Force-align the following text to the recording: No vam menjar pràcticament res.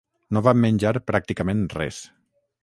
No 0.37 0.41
vam 0.47 0.59
menjar 0.63 0.93
pràcticament 1.11 1.63
res. 1.77 2.01